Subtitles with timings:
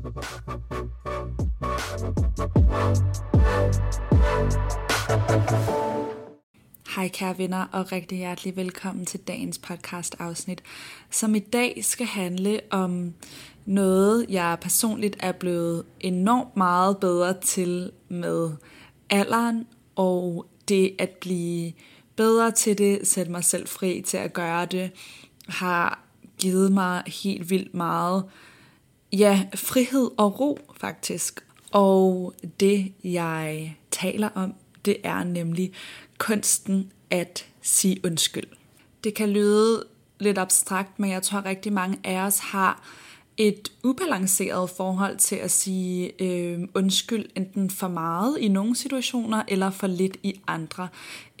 [0.00, 0.08] Hej
[7.08, 10.62] kære venner og rigtig hjertelig velkommen til dagens podcast afsnit,
[11.10, 13.14] som i dag skal handle om
[13.66, 18.50] noget, jeg personligt er blevet enormt meget bedre til med
[19.10, 21.72] alderen og det at blive
[22.16, 24.90] bedre til det, sætte mig selv fri til at gøre det,
[25.48, 26.02] har
[26.38, 28.24] givet mig helt vildt meget
[29.12, 31.44] ja, frihed og ro faktisk.
[31.72, 35.72] Og det jeg taler om, det er nemlig
[36.18, 38.46] kunsten at sige undskyld.
[39.04, 39.84] Det kan lyde
[40.18, 42.82] lidt abstrakt, men jeg tror rigtig mange af os har
[43.36, 49.70] et ubalanceret forhold til at sige øh, undskyld enten for meget i nogle situationer eller
[49.70, 50.88] for lidt i andre.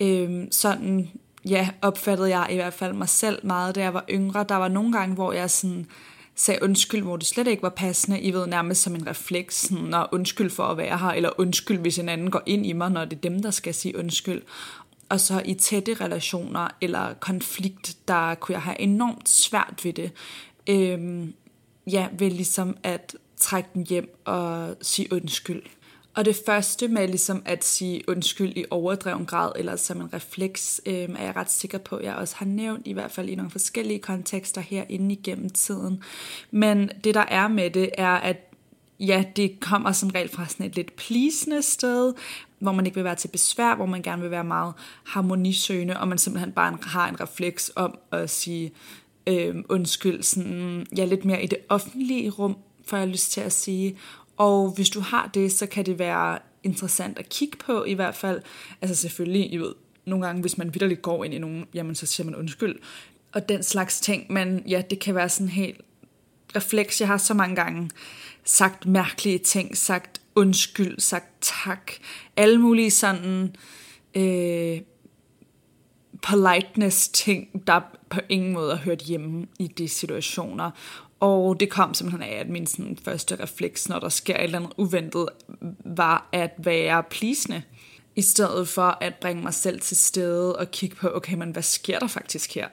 [0.00, 1.10] Øh, sådan
[1.48, 4.44] ja, opfattede jeg i hvert fald mig selv meget, da jeg var yngre.
[4.48, 5.86] Der var nogle gange, hvor jeg sådan
[6.34, 8.20] sagde undskyld, hvor det slet ikke var passende.
[8.20, 11.78] I ved nærmest som en refleks, sådan, og undskyld for at være her, eller undskyld,
[11.78, 14.42] hvis en anden går ind i mig, når det er dem, der skal sige undskyld.
[15.08, 20.12] Og så i tætte relationer eller konflikt, der kunne jeg have enormt svært ved det.
[20.66, 21.34] Øhm,
[21.86, 25.62] ja, ved ligesom at trække den hjem og sige undskyld.
[26.14, 30.80] Og det første med ligesom at sige undskyld i overdreven grad, eller som en refleks,
[30.86, 33.34] øh, er jeg ret sikker på, at jeg også har nævnt, i hvert fald i
[33.34, 36.02] nogle forskellige kontekster herinde igennem tiden.
[36.50, 38.36] Men det der er med det, er at
[39.00, 42.14] ja, det kommer som regel fra sådan et lidt pleasende sted,
[42.58, 44.74] hvor man ikke vil være til besvær, hvor man gerne vil være meget
[45.04, 48.72] harmonisøgende, og man simpelthen bare har en refleks om at sige
[49.26, 53.52] øh, undskyld, sådan, ja, lidt mere i det offentlige rum, får jeg lyst til at
[53.52, 53.96] sige,
[54.40, 58.14] og hvis du har det, så kan det være interessant at kigge på i hvert
[58.14, 58.42] fald.
[58.82, 59.74] Altså selvfølgelig, I ved,
[60.04, 62.78] nogle gange, hvis man vidderligt går ind i nogen, jamen så siger man undskyld.
[63.32, 65.80] Og den slags ting, men ja, det kan være sådan helt
[66.56, 67.00] refleks.
[67.00, 67.90] Jeg har så mange gange
[68.44, 71.92] sagt mærkelige ting, sagt undskyld, sagt tak.
[72.36, 73.56] Alle mulige sådan
[74.14, 74.80] øh,
[76.22, 80.70] politeness ting, der på ingen måde har hørt hjemme i de situationer.
[81.20, 84.58] Og det kom simpelthen af, at min sådan, første refleks, når der sker et eller
[84.58, 85.28] andet uventet,
[85.84, 87.62] var at være plisende.
[88.16, 91.62] I stedet for at bringe mig selv til stede og kigge på, okay, men hvad
[91.62, 92.68] sker der faktisk her?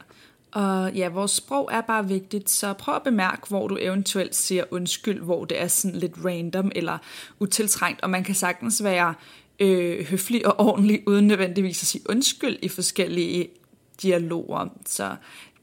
[0.51, 4.63] Og ja, vores sprog er bare vigtigt, så prøv at bemærke, hvor du eventuelt siger
[4.71, 6.97] undskyld, hvor det er sådan lidt random eller
[7.39, 9.13] utiltrængt, og man kan sagtens være
[9.59, 13.49] øh, høflig og ordentlig, uden nødvendigvis at sige undskyld i forskellige
[14.01, 14.67] dialoger.
[14.85, 15.15] Så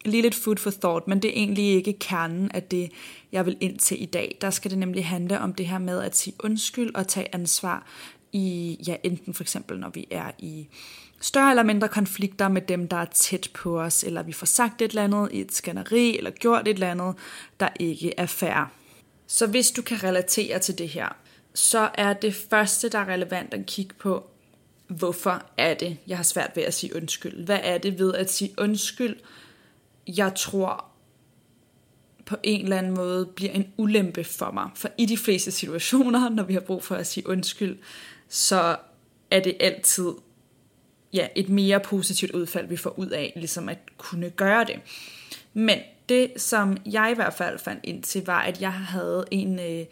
[0.05, 2.91] lige lidt food for thought, men det er egentlig ikke kernen af det,
[3.33, 4.39] jeg vil ind til i dag.
[4.41, 7.87] Der skal det nemlig handle om det her med at sige undskyld og tage ansvar
[8.33, 10.69] i, ja, enten for eksempel når vi er i
[11.21, 14.83] større eller mindre konflikter med dem, der er tæt på os, eller vi får sagt
[14.83, 17.15] et eller andet i et skænderi, eller gjort et eller andet,
[17.61, 18.71] der ikke er fair.
[19.27, 21.17] Så hvis du kan relatere til det her,
[21.55, 24.31] så er det første, der er relevant at kigge på,
[24.87, 27.45] hvorfor er det, jeg har svært ved at sige undskyld.
[27.45, 29.17] Hvad er det ved at sige undskyld,
[30.07, 30.85] jeg tror
[32.27, 34.71] på en eller anden måde bliver en ulempe for mig.
[34.75, 37.79] For i de fleste situationer, når vi har brug for at sige undskyld,
[38.29, 38.77] så
[39.31, 40.13] er det altid
[41.13, 44.81] ja, et mere positivt udfald, vi får ud af, ligesom at kunne gøre det.
[45.55, 45.79] Men
[46.09, 49.87] det, som jeg i hvert fald fandt ind til, var, at jeg havde en, øh,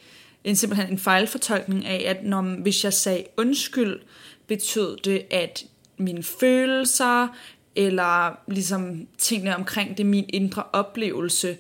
[0.45, 4.01] en simpelthen en fejlfortolkning af, at når, hvis jeg sagde undskyld,
[4.47, 5.65] betød det, at
[5.97, 7.29] mine følelser,
[7.77, 11.57] eller ligesom tingene omkring det, min indre oplevelse,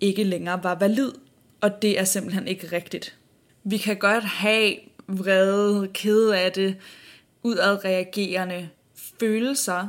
[0.00, 1.12] ikke længere var valid.
[1.60, 3.16] Og det er simpelthen ikke rigtigt.
[3.64, 4.74] Vi kan godt have
[5.06, 6.76] vrede, kede af det,
[7.42, 8.68] udadreagerende
[9.20, 9.88] følelser,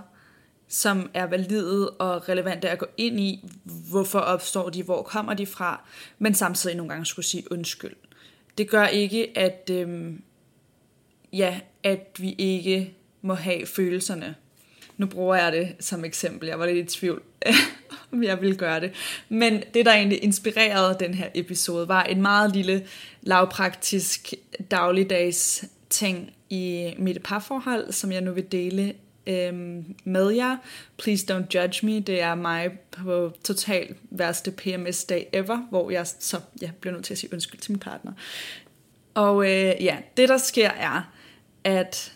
[0.67, 3.49] som er valide og relevante at gå ind i.
[3.89, 4.83] Hvorfor opstår de?
[4.83, 5.81] Hvor kommer de fra?
[6.19, 7.95] Men samtidig nogle gange skulle sige undskyld.
[8.57, 10.21] Det gør ikke, at, øhm,
[11.33, 14.35] ja, at vi ikke må have følelserne.
[14.97, 16.47] Nu bruger jeg det som eksempel.
[16.47, 17.21] Jeg var lidt i tvivl,
[18.11, 18.91] om jeg ville gøre det.
[19.29, 22.87] Men det, der egentlig inspirerede den her episode, var en meget lille,
[23.21, 24.33] lavpraktisk,
[24.71, 28.93] dagligdags ting i mit parforhold, som jeg nu vil dele
[29.27, 30.57] øhm, med jer.
[30.97, 31.99] Please don't judge me.
[31.99, 37.13] Det er mig på total værste PMS-dag ever, hvor jeg så ja, bliver nødt til
[37.13, 38.11] at sige undskyld til min partner.
[39.13, 41.13] Og øh, ja, det der sker er,
[41.63, 42.13] at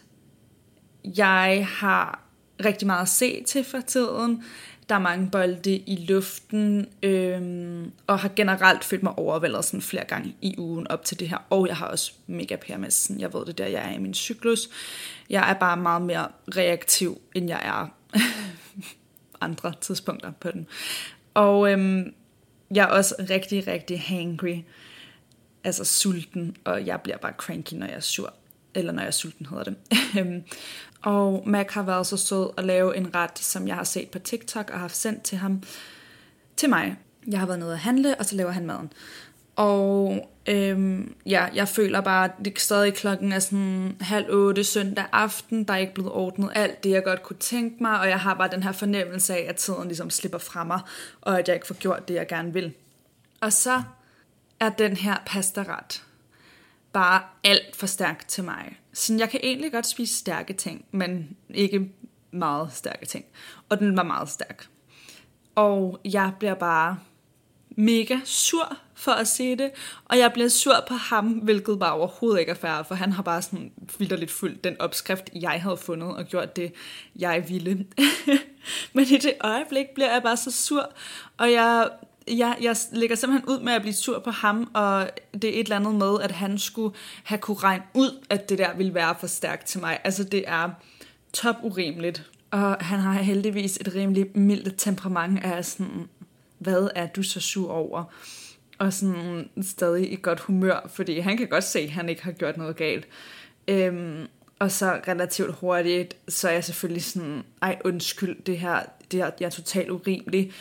[1.18, 2.24] jeg har
[2.65, 4.44] rigtig meget at se til for tiden.
[4.89, 10.05] Der er mange bolde i luften, øhm, og har generelt følt mig overvældet sådan flere
[10.05, 11.37] gange i ugen op til det her.
[11.49, 14.69] Og jeg har også mega PMS, jeg ved det der, jeg er i min cyklus.
[15.29, 17.87] Jeg er bare meget mere reaktiv, end jeg er
[19.45, 20.67] andre tidspunkter på den.
[21.33, 22.13] Og øhm,
[22.73, 24.57] jeg er også rigtig, rigtig hangry,
[25.63, 28.33] altså sulten, og jeg bliver bare cranky, når jeg er sur.
[28.77, 29.75] Eller når jeg er sulten, hedder det.
[30.19, 30.44] Øhm,
[31.01, 34.19] og Mac har været så sød at lave en ret, som jeg har set på
[34.19, 35.63] TikTok og har sendt til ham,
[36.57, 36.95] til mig.
[37.27, 38.94] Jeg har været nede at handle, og så laver han maden.
[39.56, 45.06] Og øhm, ja, jeg føler bare, at det stadig klokken er sådan halv otte søndag
[45.12, 45.63] aften.
[45.63, 48.00] Der er ikke blevet ordnet alt det, jeg godt kunne tænke mig.
[48.00, 50.80] Og jeg har bare den her fornemmelse af, at tiden ligesom slipper fra mig.
[51.21, 52.73] Og at jeg ikke får gjort det, jeg gerne vil.
[53.41, 53.81] Og så
[54.59, 56.03] er den her pastaret
[56.97, 58.79] bare alt for stærkt til mig.
[58.94, 61.89] Så jeg kan egentlig godt spise stærke ting, men ikke
[62.31, 63.25] meget stærke ting.
[63.69, 64.67] Og den var meget stærk.
[65.55, 66.99] Og jeg bliver bare
[67.69, 69.71] mega sur for at se det,
[70.05, 73.23] og jeg bliver sur på ham, hvilket bare overhovedet ikke er fair, for han har
[73.23, 76.73] bare sådan lidt fuldt den opskrift, jeg havde fundet, og gjort det,
[77.15, 77.85] jeg ville.
[78.94, 80.94] Men i det øjeblik bliver jeg bare så sur,
[81.38, 81.89] og jeg
[82.27, 85.59] jeg, jeg lægger simpelthen ud med at blive sur på ham, og det er et
[85.59, 89.15] eller andet med, at han skulle have kunne regne ud, at det der ville være
[89.19, 90.00] for stærkt til mig.
[90.03, 90.69] Altså det er
[91.33, 92.31] top urimeligt.
[92.51, 96.07] Og han har heldigvis et rimelig mildt temperament af sådan,
[96.57, 98.03] hvad er du så sur over?
[98.80, 102.31] Og sådan stadig i godt humør, fordi han kan godt se, at han ikke har
[102.31, 103.07] gjort noget galt.
[103.68, 104.27] Øhm,
[104.59, 109.31] og så relativt hurtigt, så er jeg selvfølgelig sådan, ej undskyld, det her, det her
[109.39, 110.51] jeg er totalt urimelig.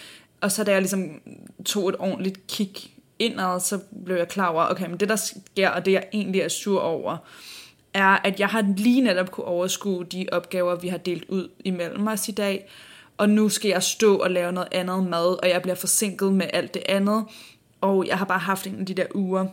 [0.41, 1.21] Og så da jeg ligesom
[1.65, 2.75] tog et ordentligt kig
[3.19, 6.41] indad, så blev jeg klar over, okay, men det der sker, og det jeg egentlig
[6.41, 7.17] er sur over,
[7.95, 12.07] er, at jeg har lige netop kunne overskue de opgaver, vi har delt ud imellem
[12.07, 12.69] os i dag,
[13.17, 16.47] og nu skal jeg stå og lave noget andet mad, og jeg bliver forsinket med
[16.53, 17.25] alt det andet,
[17.81, 19.47] og jeg har bare haft en af de der uger,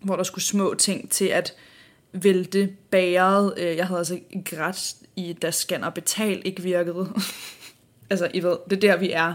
[0.00, 1.54] hvor der skulle små ting til at
[2.12, 3.54] vælte bæret.
[3.56, 7.08] Øh, jeg havde altså grædt i, da scanner betal ikke virkede.
[8.10, 9.34] altså, I ved, det er der, vi er.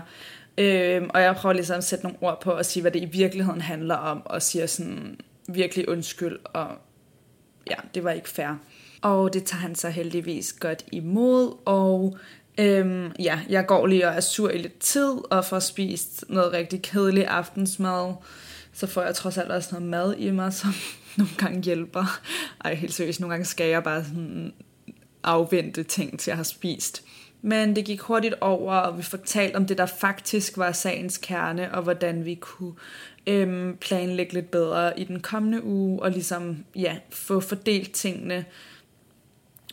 [0.57, 3.05] Øhm, og jeg prøver ligesom at sætte nogle ord på og sige, hvad det i
[3.05, 6.67] virkeligheden handler om, og siger sådan virkelig undskyld, og
[7.69, 8.59] ja, det var ikke fair.
[9.01, 12.17] Og det tager han så heldigvis godt imod, og
[12.57, 16.53] øhm, ja, jeg går lige og er sur i lidt tid, og får spist noget
[16.53, 18.13] rigtig kedeligt aftensmad,
[18.73, 20.73] så får jeg trods alt også noget mad i mig, som
[21.17, 22.19] nogle gange hjælper.
[22.65, 24.53] Ej, helt seriøst, nogle gange skal jeg bare sådan
[25.23, 27.03] afvente ting, til jeg har spist.
[27.41, 31.75] Men det gik hurtigt over, og vi fortalte om det, der faktisk var sagens kerne,
[31.75, 32.73] og hvordan vi kunne
[33.27, 38.45] øhm, planlægge lidt bedre i den kommende uge, og ligesom ja, få fordelt tingene.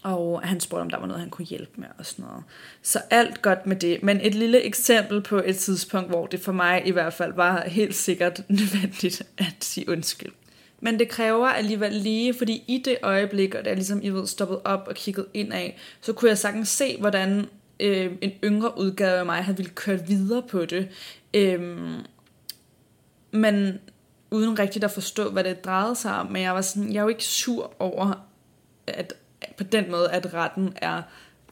[0.02, 2.44] Og han spurgte, om der var noget, han kunne hjælpe med og sådan noget.
[2.82, 4.02] Så alt godt med det.
[4.02, 7.64] Men et lille eksempel på et tidspunkt, hvor det for mig i hvert fald var
[7.66, 10.32] helt sikkert nødvendigt at sige undskyld.
[10.80, 14.26] Men det kræver alligevel lige, fordi i det øjeblik, og da jeg ligesom I ved,
[14.26, 17.46] stoppet op og kigget ind af, så kunne jeg sagtens se, hvordan
[17.80, 20.88] øh, en yngre udgave af mig havde ville køre videre på det.
[21.34, 21.78] Øh,
[23.30, 23.78] men
[24.30, 26.26] uden rigtigt at forstå, hvad det drejede sig om.
[26.26, 28.26] Men jeg var sådan, jeg er jo ikke sur over,
[28.86, 29.14] at
[29.58, 31.02] på den måde, at retten er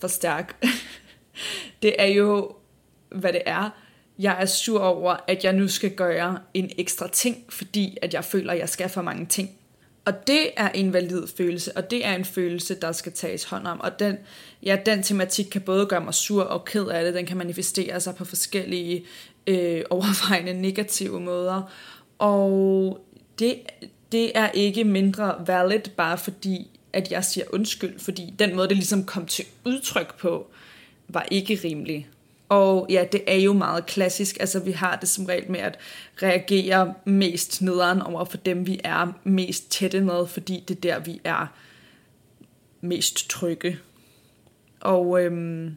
[0.01, 0.65] for stærk.
[1.83, 2.57] det er jo,
[3.09, 3.71] hvad det er.
[4.19, 8.25] Jeg er sur over, at jeg nu skal gøre en ekstra ting, fordi at jeg
[8.25, 9.51] føler, at jeg skal for mange ting.
[10.07, 13.67] Og det er en valid følelse, og det er en følelse, der skal tages hånd
[13.67, 13.81] om.
[13.81, 14.17] Og den,
[14.63, 18.01] ja, den tematik kan både gøre mig sur og ked af det, den kan manifestere
[18.01, 19.05] sig på forskellige
[19.47, 21.73] øh, overvejende negative måder.
[22.19, 23.01] Og
[23.39, 23.59] det,
[24.13, 28.77] det er ikke mindre valid, bare fordi, at jeg siger undskyld, fordi den måde, det
[28.77, 30.47] ligesom kom til udtryk på,
[31.09, 32.09] var ikke rimelig.
[32.49, 34.37] Og ja, det er jo meget klassisk.
[34.41, 35.79] Altså, vi har det som regel med at
[36.23, 40.99] reagere mest nederen over for dem, vi er mest tætte med, fordi det er der,
[40.99, 41.47] vi er
[42.81, 43.79] mest trygge.
[44.81, 45.77] Og øhm,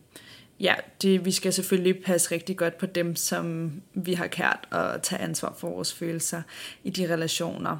[0.60, 5.02] ja, det, vi skal selvfølgelig passe rigtig godt på dem, som vi har kært, og
[5.02, 6.42] tage ansvar for vores følelser
[6.84, 7.78] i de relationer.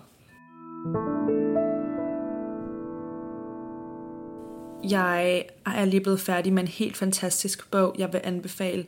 [4.84, 8.86] Jeg er lige blevet færdig med en helt fantastisk bog, jeg vil anbefale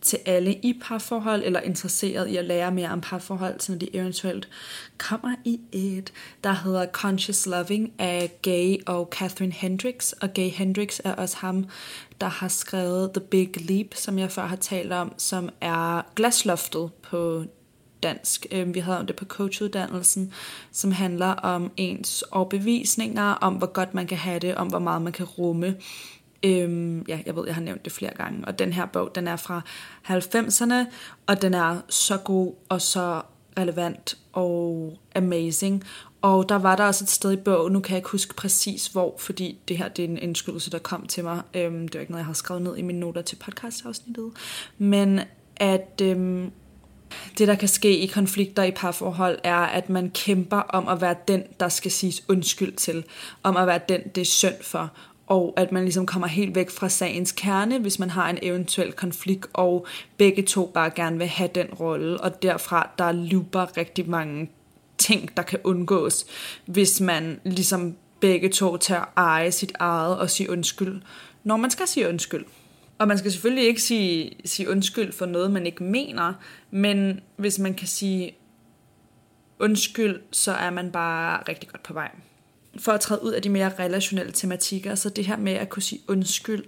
[0.00, 3.96] til alle i parforhold, eller interesseret i at lære mere om parforhold, så når de
[3.96, 4.48] eventuelt
[4.98, 6.12] kommer i et,
[6.44, 10.12] der hedder Conscious Loving af Gay og Catherine Hendricks.
[10.12, 11.64] Og Gay Hendricks er også ham,
[12.20, 16.90] der har skrevet The Big Leap, som jeg før har talt om, som er glasloftet
[17.02, 17.44] på
[18.02, 18.46] dansk.
[18.50, 20.32] Øhm, vi havde om det på coachuddannelsen,
[20.72, 25.02] som handler om ens overbevisninger, om hvor godt man kan have det, om hvor meget
[25.02, 25.76] man kan rumme.
[26.42, 28.44] Øhm, ja, jeg ved, jeg har nævnt det flere gange.
[28.44, 29.60] Og den her bog, den er fra
[30.08, 30.92] 90'erne,
[31.26, 33.22] og den er så god og så
[33.58, 35.84] relevant og amazing.
[36.22, 38.86] Og der var der også et sted i bogen, nu kan jeg ikke huske præcis
[38.86, 41.42] hvor, fordi det her det er en indskydelse, der kom til mig.
[41.54, 44.30] Øhm, det er ikke noget, jeg har skrevet ned i mine noter til podcastafsnittet.
[44.78, 45.20] Men
[45.56, 46.52] at øhm,
[47.38, 51.14] det, der kan ske i konflikter i parforhold, er, at man kæmper om at være
[51.28, 53.04] den, der skal siges undskyld til.
[53.42, 54.90] Om at være den, det er synd for
[55.26, 58.92] og at man ligesom kommer helt væk fra sagens kerne, hvis man har en eventuel
[58.92, 64.08] konflikt, og begge to bare gerne vil have den rolle, og derfra der luber rigtig
[64.08, 64.50] mange
[64.98, 66.26] ting, der kan undgås,
[66.66, 71.02] hvis man ligesom begge to tager eje sit eget og sige undskyld,
[71.44, 72.44] når man skal sige undskyld.
[73.02, 76.32] Og man skal selvfølgelig ikke sige, sige undskyld for noget, man ikke mener,
[76.70, 78.34] men hvis man kan sige
[79.58, 82.10] undskyld, så er man bare rigtig godt på vej
[82.78, 85.82] for at træde ud af de mere relationelle tematikker, så det her med at kunne
[85.82, 86.64] sige undskyld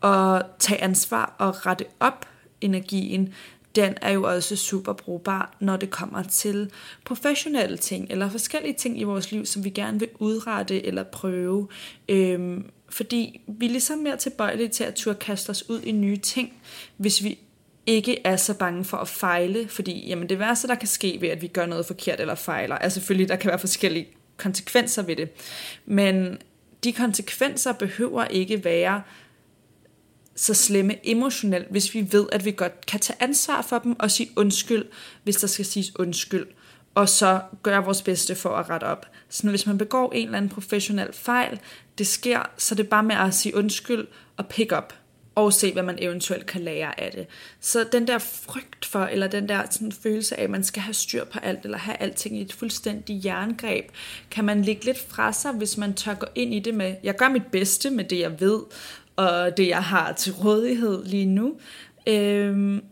[0.00, 2.26] og tage ansvar og rette op
[2.60, 3.34] energien,
[3.76, 6.70] den er jo også super brugbar, når det kommer til
[7.04, 11.68] professionelle ting, eller forskellige ting i vores liv, som vi gerne vil udrette eller prøve.
[12.08, 16.16] Øhm, fordi vi er ligesom mere tilbøjelige til at turde kaste os ud i nye
[16.16, 16.52] ting,
[16.96, 17.38] hvis vi
[17.86, 21.28] ikke er så bange for at fejle, fordi jamen, det værste, der kan ske ved,
[21.28, 25.16] at vi gør noget forkert eller fejler, er selvfølgelig, der kan være forskellige konsekvenser ved
[25.16, 25.28] det.
[25.86, 26.38] Men
[26.84, 29.02] de konsekvenser behøver ikke være
[30.34, 34.10] så slemme emotionelt, hvis vi ved, at vi godt kan tage ansvar for dem og
[34.10, 34.84] sige undskyld,
[35.22, 36.46] hvis der skal siges undskyld,
[36.96, 39.06] og så gøre vores bedste for at rette op.
[39.28, 41.60] Så hvis man begår en eller anden professionel fejl,
[41.98, 44.94] det sker, så det er bare med at sige undskyld og pick up
[45.34, 47.26] og se, hvad man eventuelt kan lære af det.
[47.60, 50.94] Så den der frygt for, eller den der sådan, følelse af, at man skal have
[50.94, 53.84] styr på alt, eller have alting i et fuldstændigt jerngreb,
[54.30, 57.16] kan man lægge lidt fra sig, hvis man tør gå ind i det med, jeg
[57.16, 58.60] gør mit bedste med det, jeg ved,
[59.16, 61.56] og det, jeg har til rådighed lige nu.
[62.06, 62.82] Øhm,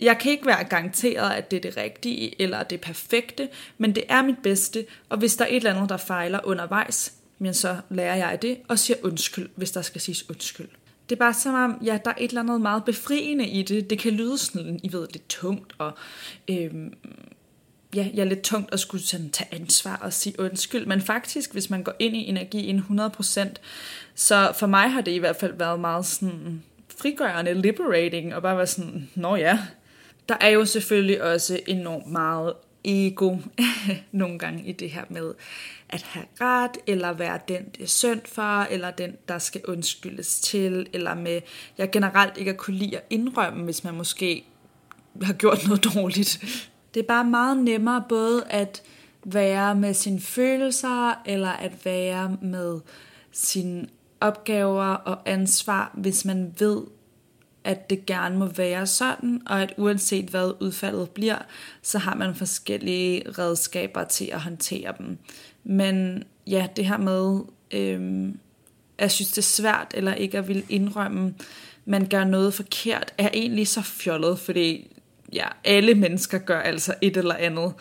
[0.00, 3.48] jeg kan ikke være garanteret, at det er det rigtige, eller det perfekte,
[3.78, 7.12] men det er mit bedste, og hvis der er et eller andet, der fejler undervejs,
[7.38, 10.68] men så lærer jeg det, og siger undskyld, hvis der skal siges undskyld
[11.08, 13.90] det er bare som om, ja, der er et eller andet meget befriende i det.
[13.90, 15.92] Det kan lyde sådan, I ved, lidt tungt, og
[16.50, 16.94] øhm,
[17.94, 20.86] ja, jeg er lidt tungt at skulle sådan tage ansvar og sige undskyld.
[20.86, 23.48] Men faktisk, hvis man går ind i energien 100%,
[24.14, 26.62] så for mig har det i hvert fald været meget sådan
[26.98, 29.58] frigørende, liberating, og bare være sådan, nå ja.
[30.28, 32.52] Der er jo selvfølgelig også enormt meget
[32.84, 33.36] ego
[34.12, 35.34] nogle gange i det her med
[35.88, 40.40] at have ret, eller være den, det er synd for, eller den, der skal undskyldes
[40.40, 41.40] til, eller med,
[41.78, 44.44] jeg generelt ikke at kunne lide at indrømme, hvis man måske
[45.22, 46.44] har gjort noget dårligt.
[46.94, 48.82] Det er bare meget nemmere både at
[49.24, 52.80] være med sine følelser, eller at være med
[53.32, 53.86] sine
[54.20, 56.82] opgaver og ansvar, hvis man ved,
[57.64, 61.38] at det gerne må være sådan, og at uanset hvad udfaldet bliver,
[61.82, 65.18] så har man forskellige redskaber til at håndtere dem.
[65.64, 67.40] Men ja, det her med,
[67.70, 68.38] øhm,
[68.98, 71.34] jeg synes det er svært, eller ikke at ville indrømme,
[71.84, 74.90] man gør noget forkert, er egentlig så fjollet, fordi
[75.32, 77.72] ja, alle mennesker gør altså et eller andet,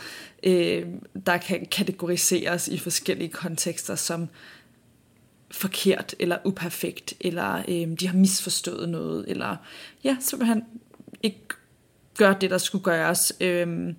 [0.43, 0.85] øh,
[1.25, 4.27] der kan kategoriseres i forskellige kontekster som
[5.53, 9.55] forkert eller uperfekt, eller øh, de har misforstået noget, eller
[10.03, 10.63] ja, simpelthen
[11.23, 11.39] ikke
[12.17, 13.33] gør det, der skulle gøres.
[13.41, 13.93] Øh,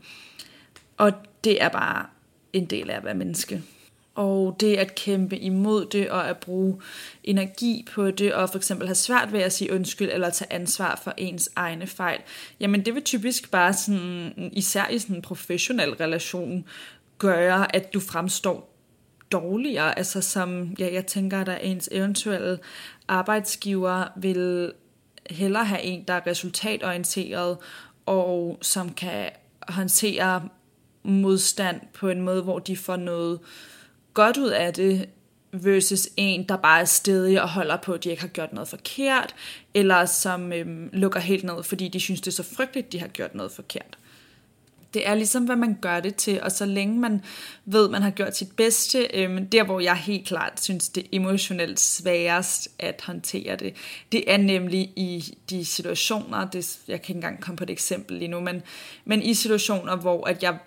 [0.97, 1.13] og
[1.45, 2.07] det er bare
[2.53, 3.63] en del af at være menneske.
[4.15, 6.81] Og det at kæmpe imod det, og at bruge
[7.25, 11.01] energi på det, og for eksempel have svært ved at sige undskyld, eller tage ansvar
[11.05, 12.21] for ens egne fejl,
[12.61, 16.65] jamen det vil typisk bare sådan, især i sådan en professionel relation,
[17.19, 18.74] gøre, at du fremstår
[19.33, 22.59] dårligere, altså som ja, jeg tænker, at ens eventuelle
[23.09, 24.73] arbejdsgiver vil
[25.31, 27.57] hellere have en, der er resultatorienteret,
[28.07, 29.31] og som kan
[29.69, 30.49] håndtere
[31.03, 33.41] modstand på en måde, hvor de får noget
[34.15, 35.09] godt ud af det,
[35.63, 38.69] versus en, der bare er stedig og holder på, at de ikke har gjort noget
[38.69, 39.35] forkert,
[39.75, 43.09] eller som øhm, lukker helt ned, fordi de synes, det er så frygteligt, de har
[43.09, 43.99] gjort noget forkert.
[44.95, 47.23] Det er ligesom, hvad man gør det til, og så længe man
[47.65, 51.09] ved, man har gjort sit bedste, øhm, der hvor jeg helt klart synes, det er
[51.13, 53.75] emotionelt sværest at håndtere det,
[54.13, 58.17] det er nemlig i de situationer, det, jeg kan ikke engang komme på et eksempel
[58.17, 58.63] lige nu, men,
[59.05, 60.59] men i situationer, hvor at jeg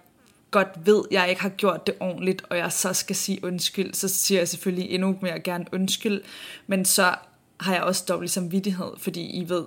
[0.51, 3.93] godt ved, at jeg ikke har gjort det ordentligt, og jeg så skal sige undskyld,
[3.93, 6.21] så siger jeg selvfølgelig endnu mere gerne undskyld,
[6.67, 7.15] men så
[7.59, 9.63] har jeg også dårlig samvittighed, fordi I ved,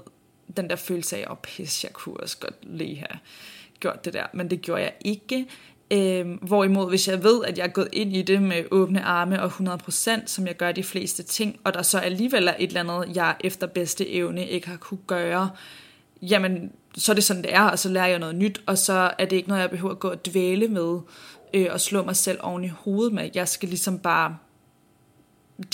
[0.56, 3.16] den der følelse af, at oh, pis, jeg kunne også godt lige her
[3.80, 5.46] gjort det der, men det gjorde jeg ikke.
[5.92, 9.42] Øhm, hvorimod, hvis jeg ved, at jeg er gået ind i det med åbne arme
[9.42, 12.80] og 100%, som jeg gør de fleste ting, og der så alligevel er et eller
[12.80, 15.50] andet, jeg efter bedste evne ikke har kunne gøre,
[16.22, 19.10] jamen, så er det sådan, det er, og så lærer jeg noget nyt, og så
[19.18, 20.98] er det ikke noget, jeg behøver at gå og dvæle med,
[21.54, 23.30] øh, og slå mig selv oven i hovedet med.
[23.34, 24.36] Jeg skal ligesom bare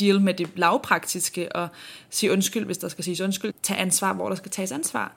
[0.01, 1.69] deal med det lavpraktiske, og
[2.11, 5.17] sige undskyld, hvis der skal siges undskyld, tage ansvar, hvor der skal tages ansvar.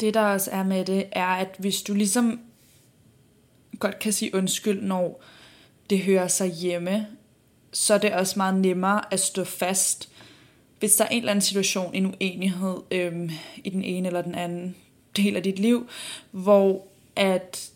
[0.00, 2.40] Det der også er med det, er, at hvis du ligesom
[3.78, 5.22] godt kan sige undskyld, når
[5.90, 7.06] det hører sig hjemme,
[7.72, 10.08] så er det også meget nemmere at stå fast,
[10.78, 13.30] hvis der er en eller anden situation, en uenighed øhm,
[13.64, 14.76] i den ene eller den anden
[15.16, 15.88] del af dit liv,
[16.30, 16.86] hvor
[17.16, 17.70] at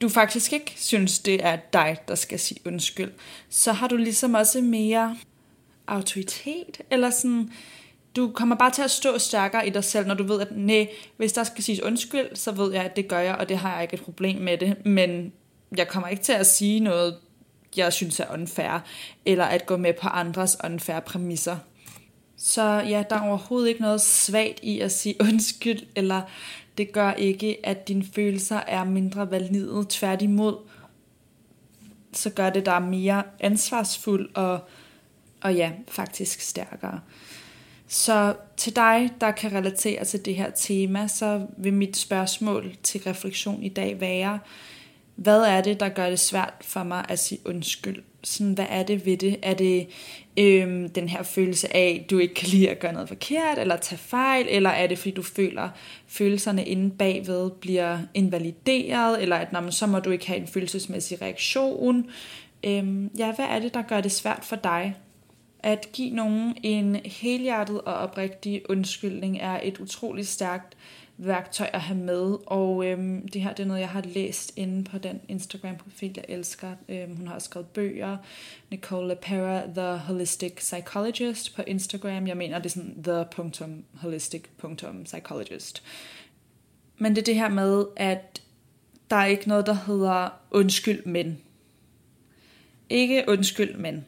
[0.00, 3.12] du faktisk ikke synes, det er dig, der skal sige undskyld,
[3.48, 5.16] så har du ligesom også mere
[5.86, 7.52] autoritet, eller sådan,
[8.18, 10.88] du kommer bare til at stå stærkere i dig selv, når du ved, at nej,
[11.16, 13.74] hvis der skal siges undskyld, så ved jeg, at det gør jeg, og det har
[13.74, 14.86] jeg ikke et problem med det.
[14.86, 15.32] Men
[15.76, 17.16] jeg kommer ikke til at sige noget,
[17.76, 18.84] jeg synes er unfair,
[19.26, 21.56] eller at gå med på andres unfair præmisser.
[22.36, 26.22] Så ja, der er overhovedet ikke noget svagt i at sige undskyld, eller
[26.78, 29.86] det gør ikke, at dine følelser er mindre valide.
[29.88, 30.56] Tværtimod,
[32.12, 34.60] så gør det dig mere ansvarsfuld og,
[35.40, 37.00] og ja, faktisk stærkere.
[37.88, 43.00] Så til dig, der kan relatere til det her tema, så vil mit spørgsmål til
[43.00, 44.38] refleksion i dag være,
[45.16, 48.02] hvad er det, der gør det svært for mig at sige undskyld?
[48.24, 49.36] Sådan, hvad er det ved det?
[49.42, 49.86] Er det
[50.36, 53.76] øhm, den her følelse af, at du ikke kan lide at gøre noget forkert, eller
[53.76, 55.68] tage fejl, eller er det, fordi du føler,
[56.06, 61.22] følelserne inde bagved bliver invalideret, eller at når så må du ikke have en følelsesmæssig
[61.22, 62.10] reaktion?
[62.64, 64.94] Øhm, ja, hvad er det, der gør det svært for dig
[65.62, 70.76] at give nogen en helhjertet og oprigtig undskyldning er et utroligt stærkt
[71.18, 74.84] værktøj at have med, og øhm, det her det er noget, jeg har læst inde
[74.84, 76.72] på den Instagram-profil, jeg elsker.
[76.88, 78.16] Øhm, hun har også skrevet bøger.
[78.70, 82.26] Nicole LePera, The Holistic Psychologist på Instagram.
[82.26, 85.82] Jeg mener, det er sådan the.holistic.psychologist.
[86.98, 88.42] Men det er det her med, at
[89.10, 91.38] der er ikke noget, der hedder undskyld, men.
[92.90, 94.04] Ikke undskyld, men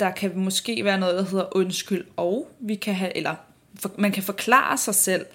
[0.00, 3.34] der kan måske være noget, der hedder undskyld, og vi kan have, eller
[3.78, 5.26] for, man kan forklare sig selv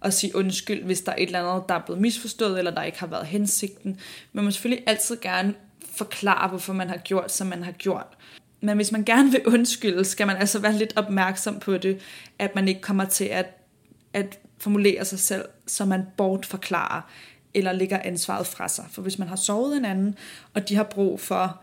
[0.00, 2.82] og sige undskyld, hvis der er et eller andet, der er blevet misforstået, eller der
[2.82, 3.90] ikke har været hensigten.
[3.90, 3.98] Men
[4.32, 5.54] man må selvfølgelig altid gerne
[5.96, 8.06] forklare, hvorfor man har gjort, som man har gjort.
[8.60, 12.00] Men hvis man gerne vil undskylde, skal man altså være lidt opmærksom på det,
[12.38, 13.46] at man ikke kommer til at,
[14.12, 17.00] at formulere sig selv, så man bortforklarer,
[17.54, 18.84] eller lægger ansvaret fra sig.
[18.90, 20.16] For hvis man har sovet en anden,
[20.54, 21.60] og de har brug for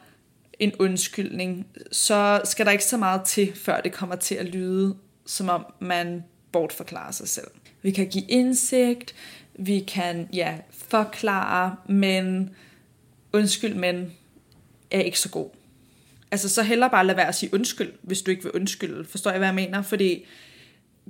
[0.60, 4.96] en undskyldning, så skal der ikke så meget til, før det kommer til at lyde,
[5.26, 7.48] som om man bortforklarer sig selv.
[7.82, 9.16] Vi kan give indsigt,
[9.54, 12.56] vi kan ja, forklare, men
[13.34, 14.12] undskyld, men
[14.92, 15.50] er ikke så god.
[16.32, 19.06] Altså så heller bare lade være at sige undskyld, hvis du ikke vil undskylde.
[19.06, 19.82] Forstår jeg, hvad jeg mener?
[19.82, 20.26] Fordi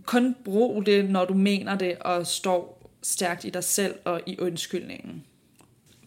[0.05, 4.39] kun brug det, når du mener det, og står stærkt i dig selv og i
[4.39, 5.23] undskyldningen.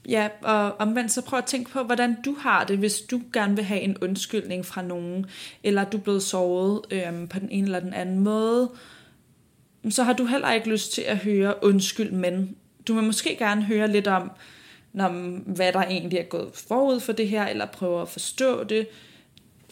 [0.08, 3.56] Ja, og omvendt så prøv at tænke på, hvordan du har det, hvis du gerne
[3.56, 5.26] vil have en undskyldning fra nogen,
[5.62, 8.70] eller du er blevet såret øhm, på den ene eller den anden måde,
[9.82, 12.56] mm, så har du heller ikke lyst til at høre undskyld, men
[12.88, 14.30] du vil måske gerne høre lidt om,
[14.92, 15.08] når,
[15.46, 18.86] hvad der egentlig er gået forud for det her, eller prøve at forstå det,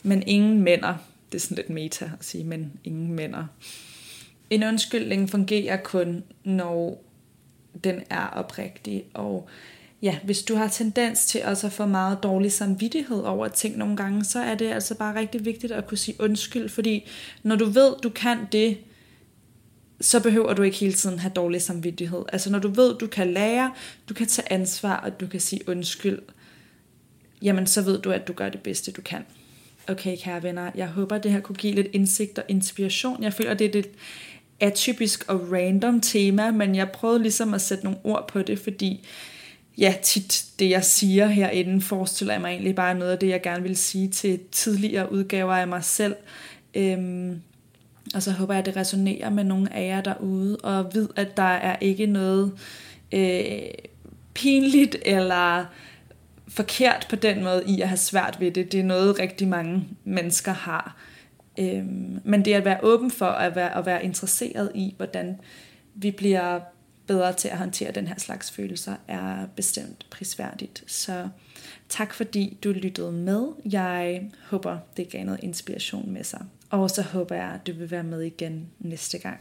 [0.02, 0.94] men ingen mænder.
[1.32, 3.44] Det er sådan lidt meta at sige, men ingen mænder.
[4.50, 7.04] En undskyldning fungerer kun, når
[7.84, 9.48] den er oprigtig, og
[10.02, 13.96] ja, hvis du har tendens til også at få meget dårlig samvittighed over ting nogle
[13.96, 17.08] gange, så er det altså bare rigtig vigtigt at kunne sige undskyld, fordi
[17.42, 18.78] når du ved, du kan det,
[20.00, 22.22] så behøver du ikke hele tiden have dårlig samvittighed.
[22.32, 23.72] Altså når du ved, du kan lære,
[24.08, 26.18] du kan tage ansvar, og du kan sige undskyld,
[27.42, 29.24] jamen så ved du, at du gør det bedste, du kan.
[29.88, 33.22] Okay, kære venner, jeg håber, det her kunne give lidt indsigt og inspiration.
[33.22, 33.88] Jeg føler, det er lidt
[34.60, 39.06] atypisk og random tema, men jeg prøvede ligesom at sætte nogle ord på det, fordi
[39.80, 43.42] ja, tit det, jeg siger herinde, forestiller jeg mig egentlig bare noget af det, jeg
[43.42, 46.16] gerne vil sige til tidligere udgaver af mig selv.
[46.74, 47.42] Øhm,
[48.14, 51.36] og så håber jeg, at det resonerer med nogle af jer derude, og ved, at
[51.36, 52.52] der er ikke noget
[53.12, 53.60] øh,
[54.34, 55.64] pinligt eller
[56.48, 58.72] forkert på den måde i at have svært ved det.
[58.72, 60.96] Det er noget, rigtig mange mennesker har.
[61.58, 65.38] Øhm, men det er at være åben for at være, at være interesseret i, hvordan
[65.94, 66.60] vi bliver
[67.10, 70.84] bedre til at håndtere den her slags følelser, er bestemt prisværdigt.
[70.86, 71.28] Så
[71.88, 73.46] tak fordi du lyttede med.
[73.72, 76.44] Jeg håber, det gav noget inspiration med sig.
[76.70, 79.40] Og så håber jeg, at du vil være med igen næste gang.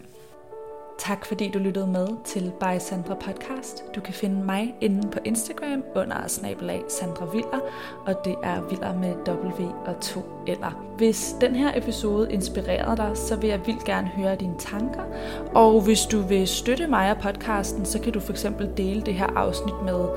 [1.00, 3.84] Tak fordi du lyttede med til By Sandra Podcast.
[3.96, 7.60] Du kan finde mig inde på Instagram under snabelag Sandra Viller,
[8.06, 10.90] og det er Viller med W og 2 forælder.
[10.98, 15.02] Hvis den her episode inspirerede dig, så vil jeg vildt gerne høre dine tanker.
[15.56, 19.14] Og hvis du vil støtte mig og podcasten, så kan du for eksempel dele det
[19.14, 20.08] her afsnit med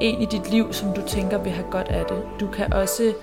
[0.00, 2.22] en i dit liv, som du tænker vil have godt af det.
[2.40, 3.14] Du kan også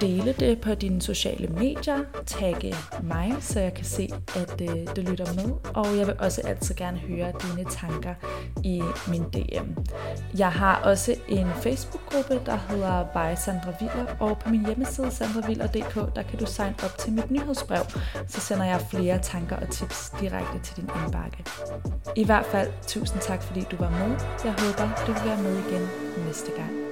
[0.00, 5.00] dele det på dine sociale medier, tagge mig, så jeg kan se, at øh, du
[5.10, 5.52] lytter med.
[5.74, 8.14] Og jeg vil også altid gerne høre dine tanker
[8.64, 9.80] i min DM.
[10.38, 15.91] Jeg har også en Facebook-gruppe, der hedder By Sandra Viller, og på min hjemmeside sandraviller.dk
[15.94, 17.84] der kan du signe op til mit nyhedsbrev,
[18.28, 21.44] så sender jeg flere tanker og tips direkte til din indbakke.
[22.16, 24.10] I hvert fald, tusind tak fordi du var med.
[24.44, 25.88] Jeg håber, du vil være med igen
[26.26, 26.91] næste gang.